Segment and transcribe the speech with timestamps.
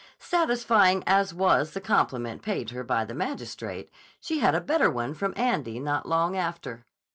[0.17, 5.13] Satisfying as was the compliment paid her by the magistrate, she had a better one
[5.13, 6.83] from Andy not long after.